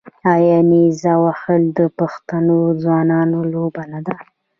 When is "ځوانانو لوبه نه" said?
2.81-3.99